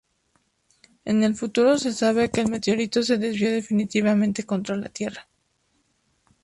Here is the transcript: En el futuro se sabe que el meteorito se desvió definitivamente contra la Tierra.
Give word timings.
En 1.05 1.21
el 1.23 1.35
futuro 1.35 1.77
se 1.77 1.93
sabe 1.93 2.31
que 2.31 2.41
el 2.41 2.49
meteorito 2.49 3.03
se 3.03 3.19
desvió 3.19 3.51
definitivamente 3.51 4.47
contra 4.47 4.75
la 4.75 4.89
Tierra. 4.89 5.27